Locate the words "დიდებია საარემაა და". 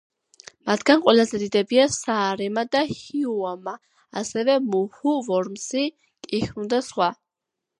1.41-2.81